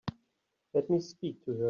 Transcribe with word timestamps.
Let 0.73 0.89
me 0.89 0.99
speak 0.99 1.45
to 1.45 1.51
her. 1.51 1.57